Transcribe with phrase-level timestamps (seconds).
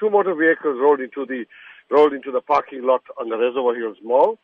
[0.00, 1.44] two motor vehicles rolled into the
[1.90, 4.38] rolled into the parking lot on the Reservoir Hills Mall,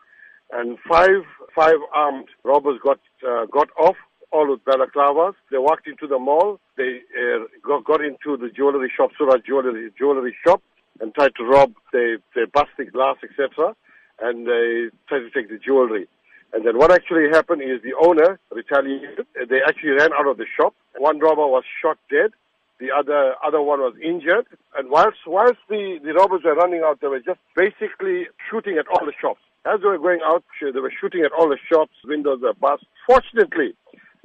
[0.53, 3.97] and five five armed robbers got uh, got off,
[4.31, 5.35] all with balaclavas.
[5.51, 6.61] They walked into the mall.
[6.77, 10.63] They uh, got, got into the jewelry shop, Suraj jewelry jewelry shop,
[11.01, 11.73] and tried to rob.
[11.93, 13.75] They they bust glass, etc.,
[14.21, 16.07] and they tried to take the jewelry.
[16.53, 19.27] And then what actually happened is the owner retaliated.
[19.35, 20.75] They actually ran out of the shop.
[20.97, 22.31] One robber was shot dead.
[22.79, 24.47] The other other one was injured.
[24.77, 28.87] And whilst whilst the, the robbers were running out, they were just basically shooting at
[28.89, 29.41] all the shops.
[29.65, 32.85] As they were going out, they were shooting at all the shops, windows were bust.
[33.07, 33.75] Fortunately,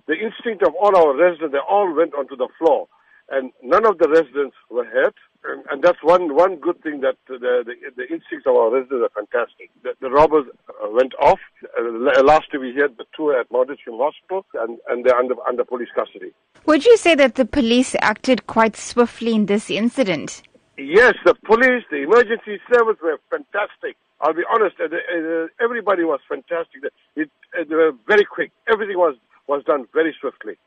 [0.07, 2.87] the instinct of all our residents, they all went onto the floor.
[3.31, 5.15] And none of the residents were hurt.
[5.43, 9.07] And, and that's one, one good thing that the, the, the instincts of our residents
[9.07, 9.71] are fantastic.
[9.81, 11.39] The, the robbers uh, went off.
[12.23, 16.31] Last we heard the two at Montreal Hospital and, and they're under, under police custody.
[16.65, 20.43] Would you say that the police acted quite swiftly in this incident?
[20.77, 23.97] Yes, the police, the emergency service were fantastic.
[24.21, 26.83] I'll be honest, uh, uh, everybody was fantastic.
[27.15, 28.51] It, they were very quick.
[28.71, 29.15] Everything was,
[29.47, 30.57] was done very swiftly.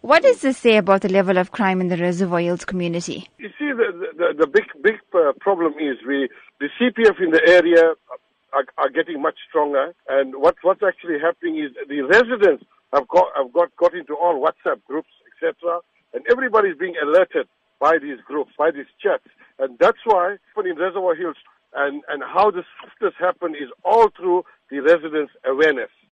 [0.00, 3.28] What does this say about the level of crime in the Reservoir Hills community?
[3.38, 6.28] You see, the, the, the big big uh, problem is we
[6.60, 7.94] the CPF in the area
[8.54, 13.26] are, are getting much stronger, and what what's actually happening is the residents have got
[13.36, 15.80] have got got into all WhatsApp groups, etc.,
[16.12, 17.46] and everybody's being alerted
[17.80, 19.26] by these groups, by these chats,
[19.58, 21.36] and that's why in Reservoir Hills
[21.74, 22.64] and and how this
[23.00, 25.90] this happened is all through the residents' awareness.